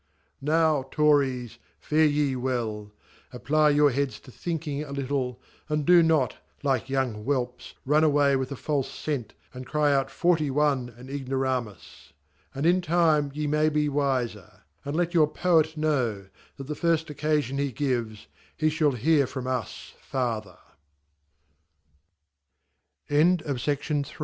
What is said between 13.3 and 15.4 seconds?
ye may be wifer; and let your